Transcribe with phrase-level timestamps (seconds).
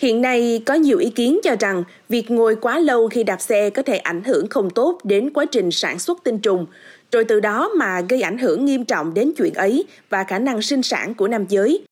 [0.00, 3.70] Hiện nay có nhiều ý kiến cho rằng việc ngồi quá lâu khi đạp xe
[3.70, 6.66] có thể ảnh hưởng không tốt đến quá trình sản xuất tinh trùng,
[7.12, 10.62] rồi từ đó mà gây ảnh hưởng nghiêm trọng đến chuyện ấy và khả năng
[10.62, 11.84] sinh sản của nam giới.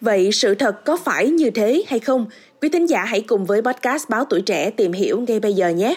[0.00, 2.26] Vậy sự thật có phải như thế hay không?
[2.60, 5.68] Quý thính giả hãy cùng với podcast Báo Tuổi Trẻ tìm hiểu ngay bây giờ
[5.68, 5.94] nhé!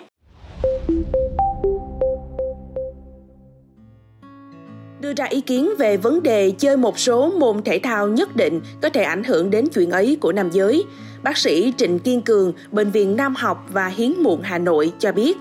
[5.06, 8.62] Đưa ra ý kiến về vấn đề chơi một số môn thể thao nhất định
[8.82, 10.84] có thể ảnh hưởng đến chuyện ấy của nam giới.
[11.24, 15.12] Bác sĩ Trịnh Kiên Cường, Bệnh viện Nam học và Hiến muộn Hà Nội cho
[15.12, 15.38] biết,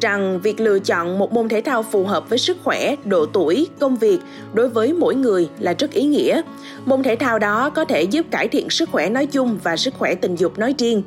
[0.00, 3.68] rằng việc lựa chọn một môn thể thao phù hợp với sức khỏe, độ tuổi,
[3.80, 4.18] công việc
[4.54, 6.42] đối với mỗi người là rất ý nghĩa.
[6.84, 9.94] Môn thể thao đó có thể giúp cải thiện sức khỏe nói chung và sức
[9.98, 11.02] khỏe tình dục nói riêng.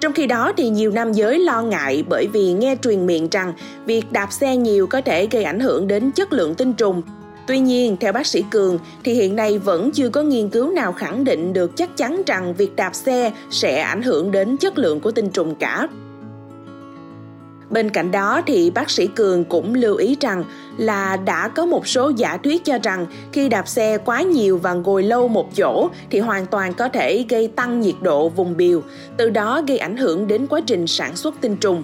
[0.00, 3.52] Trong khi đó thì nhiều nam giới lo ngại bởi vì nghe truyền miệng rằng
[3.86, 7.02] việc đạp xe nhiều có thể gây ảnh hưởng đến chất lượng tinh trùng.
[7.46, 10.92] Tuy nhiên, theo bác sĩ Cường thì hiện nay vẫn chưa có nghiên cứu nào
[10.92, 15.00] khẳng định được chắc chắn rằng việc đạp xe sẽ ảnh hưởng đến chất lượng
[15.00, 15.88] của tinh trùng cả.
[17.70, 20.44] Bên cạnh đó thì bác sĩ Cường cũng lưu ý rằng
[20.76, 24.72] là đã có một số giả thuyết cho rằng khi đạp xe quá nhiều và
[24.72, 28.82] ngồi lâu một chỗ thì hoàn toàn có thể gây tăng nhiệt độ vùng biểu,
[29.16, 31.82] từ đó gây ảnh hưởng đến quá trình sản xuất tinh trùng.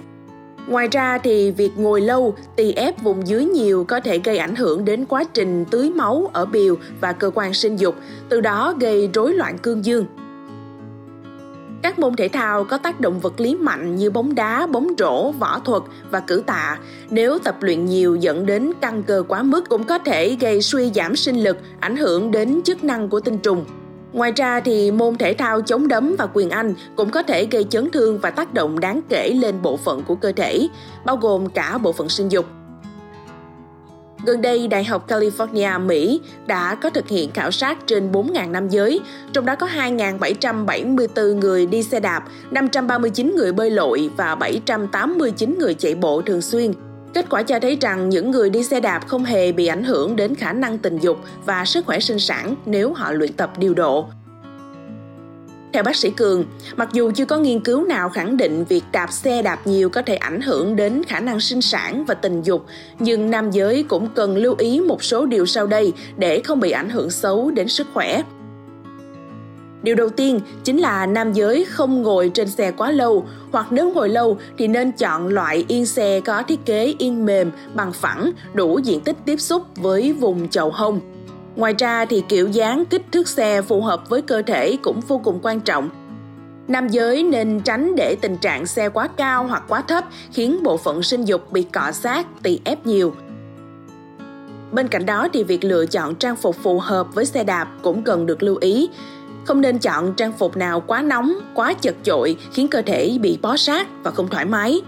[0.67, 4.55] Ngoài ra thì việc ngồi lâu, tì ép vùng dưới nhiều có thể gây ảnh
[4.55, 7.95] hưởng đến quá trình tưới máu ở biểu và cơ quan sinh dục,
[8.29, 10.05] từ đó gây rối loạn cương dương.
[11.81, 15.31] Các môn thể thao có tác động vật lý mạnh như bóng đá, bóng rổ,
[15.31, 16.77] võ thuật và cử tạ,
[17.09, 20.91] nếu tập luyện nhiều dẫn đến căng cơ quá mức cũng có thể gây suy
[20.95, 23.65] giảm sinh lực, ảnh hưởng đến chức năng của tinh trùng.
[24.13, 27.63] Ngoài ra thì môn thể thao chống đấm và quyền Anh cũng có thể gây
[27.63, 30.67] chấn thương và tác động đáng kể lên bộ phận của cơ thể,
[31.05, 32.45] bao gồm cả bộ phận sinh dục.
[34.27, 38.69] Gần đây, Đại học California, Mỹ đã có thực hiện khảo sát trên 4.000 nam
[38.69, 38.99] giới,
[39.33, 45.73] trong đó có 2.774 người đi xe đạp, 539 người bơi lội và 789 người
[45.73, 46.73] chạy bộ thường xuyên.
[47.13, 50.15] Kết quả cho thấy rằng những người đi xe đạp không hề bị ảnh hưởng
[50.15, 53.73] đến khả năng tình dục và sức khỏe sinh sản nếu họ luyện tập điều
[53.73, 54.07] độ.
[55.73, 56.45] Theo bác sĩ Cường,
[56.75, 60.01] mặc dù chưa có nghiên cứu nào khẳng định việc đạp xe đạp nhiều có
[60.01, 62.65] thể ảnh hưởng đến khả năng sinh sản và tình dục,
[62.99, 66.71] nhưng nam giới cũng cần lưu ý một số điều sau đây để không bị
[66.71, 68.23] ảnh hưởng xấu đến sức khỏe.
[69.83, 73.91] Điều đầu tiên chính là nam giới không ngồi trên xe quá lâu hoặc nếu
[73.91, 78.31] ngồi lâu thì nên chọn loại yên xe có thiết kế yên mềm, bằng phẳng,
[78.53, 81.16] đủ diện tích tiếp xúc với vùng chậu hông.
[81.57, 85.21] Ngoài ra thì kiểu dáng kích thước xe phù hợp với cơ thể cũng vô
[85.23, 85.89] cùng quan trọng.
[86.67, 90.03] Nam giới nên tránh để tình trạng xe quá cao hoặc quá thấp
[90.33, 93.13] khiến bộ phận sinh dục bị cọ sát, tỳ ép nhiều.
[94.71, 98.03] Bên cạnh đó thì việc lựa chọn trang phục phù hợp với xe đạp cũng
[98.03, 98.89] cần được lưu ý.
[99.45, 103.39] Không nên chọn trang phục nào quá nóng, quá chật chội khiến cơ thể bị
[103.41, 104.81] bó sát và không thoải mái.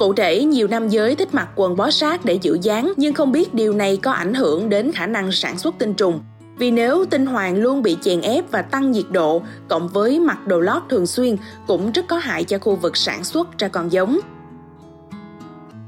[0.00, 3.32] Cụ thể, nhiều nam giới thích mặc quần bó sát để giữ dáng nhưng không
[3.32, 6.20] biết điều này có ảnh hưởng đến khả năng sản xuất tinh trùng.
[6.58, 10.46] Vì nếu tinh hoàng luôn bị chèn ép và tăng nhiệt độ, cộng với mặc
[10.46, 13.92] đồ lót thường xuyên cũng rất có hại cho khu vực sản xuất ra con
[13.92, 14.18] giống.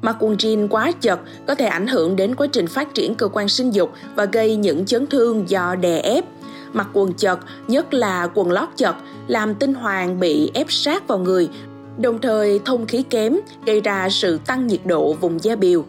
[0.03, 3.29] Mặc quần jean quá chật có thể ảnh hưởng đến quá trình phát triển cơ
[3.29, 6.25] quan sinh dục và gây những chấn thương do đè ép.
[6.73, 8.95] Mặc quần chật, nhất là quần lót chật,
[9.27, 11.49] làm tinh hoàng bị ép sát vào người
[11.99, 13.37] đồng thời thông khí kém
[13.67, 15.85] gây ra sự tăng nhiệt độ vùng da biểu.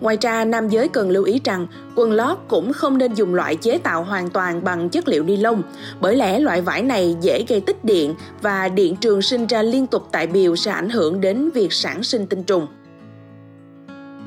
[0.00, 3.56] Ngoài ra, nam giới cần lưu ý rằng quần lót cũng không nên dùng loại
[3.56, 5.62] chế tạo hoàn toàn bằng chất liệu ni lông,
[6.00, 9.86] bởi lẽ loại vải này dễ gây tích điện và điện trường sinh ra liên
[9.86, 12.66] tục tại biểu sẽ ảnh hưởng đến việc sản sinh tinh trùng.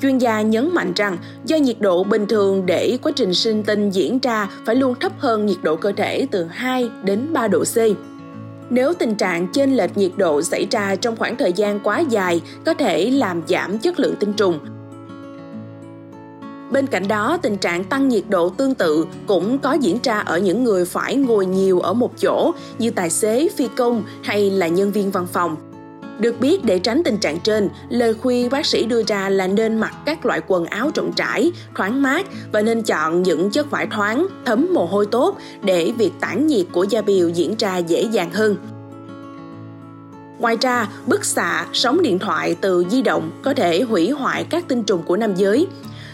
[0.02, 3.90] Chuyên gia nhấn mạnh rằng do nhiệt độ bình thường để quá trình sinh tinh
[3.90, 7.64] diễn ra phải luôn thấp hơn nhiệt độ cơ thể từ 2 đến 3 độ
[7.64, 7.76] C.
[8.74, 12.42] Nếu tình trạng chênh lệch nhiệt độ xảy ra trong khoảng thời gian quá dài
[12.64, 14.58] có thể làm giảm chất lượng tinh trùng.
[16.70, 20.38] Bên cạnh đó, tình trạng tăng nhiệt độ tương tự cũng có diễn ra ở
[20.38, 24.68] những người phải ngồi nhiều ở một chỗ như tài xế, phi công hay là
[24.68, 25.71] nhân viên văn phòng.
[26.22, 29.80] Được biết để tránh tình trạng trên, lời khuyên bác sĩ đưa ra là nên
[29.80, 33.86] mặc các loại quần áo rộng rãi, thoáng mát và nên chọn những chất vải
[33.86, 38.02] thoáng, thấm mồ hôi tốt để việc tản nhiệt của da biểu diễn ra dễ
[38.02, 38.56] dàng hơn.
[40.38, 44.68] Ngoài ra, bức xạ, sóng điện thoại từ di động có thể hủy hoại các
[44.68, 45.66] tinh trùng của nam giới.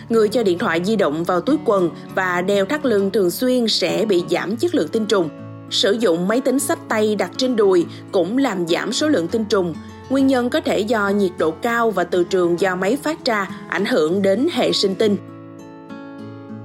[0.08, 3.68] Người cho điện thoại di động vào túi quần và đeo thắt lưng thường xuyên
[3.68, 5.28] sẽ bị giảm chất lượng tinh trùng.
[5.70, 9.44] Sử dụng máy tính sách tay đặt trên đùi cũng làm giảm số lượng tinh
[9.44, 9.74] trùng.
[10.10, 13.48] Nguyên nhân có thể do nhiệt độ cao và từ trường do máy phát ra
[13.68, 15.16] ảnh hưởng đến hệ sinh tinh.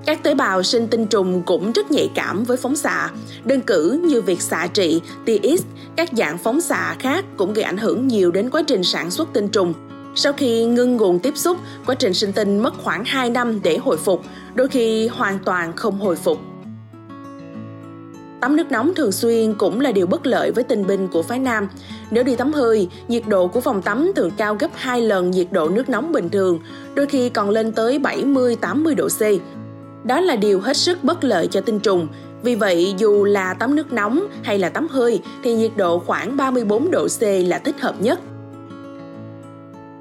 [0.05, 3.09] Các tế bào sinh tinh trùng cũng rất nhạy cảm với phóng xạ.
[3.43, 5.61] Đơn cử như việc xạ trị, tia X,
[5.95, 9.29] các dạng phóng xạ khác cũng gây ảnh hưởng nhiều đến quá trình sản xuất
[9.33, 9.73] tinh trùng.
[10.15, 13.77] Sau khi ngưng nguồn tiếp xúc, quá trình sinh tinh mất khoảng 2 năm để
[13.77, 14.21] hồi phục,
[14.55, 16.37] đôi khi hoàn toàn không hồi phục.
[18.43, 21.39] Tắm nước nóng thường xuyên cũng là điều bất lợi với tinh binh của phái
[21.39, 21.67] nam.
[22.11, 25.47] Nếu đi tắm hơi, nhiệt độ của phòng tắm thường cao gấp 2 lần nhiệt
[25.51, 26.59] độ nước nóng bình thường,
[26.95, 29.21] đôi khi còn lên tới 70-80 độ C.
[30.03, 32.07] Đó là điều hết sức bất lợi cho tinh trùng.
[32.43, 36.37] Vì vậy, dù là tắm nước nóng hay là tắm hơi thì nhiệt độ khoảng
[36.37, 38.19] 34 độ C là thích hợp nhất.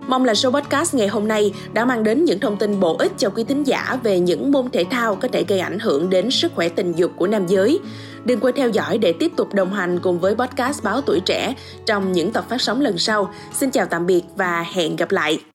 [0.09, 3.13] Mong là show podcast ngày hôm nay đã mang đến những thông tin bổ ích
[3.19, 6.31] cho quý thính giả về những môn thể thao có thể gây ảnh hưởng đến
[6.31, 7.81] sức khỏe tình dục của nam giới.
[8.25, 11.55] Đừng quên theo dõi để tiếp tục đồng hành cùng với podcast Báo Tuổi Trẻ
[11.87, 13.35] trong những tập phát sóng lần sau.
[13.53, 15.52] Xin chào tạm biệt và hẹn gặp lại!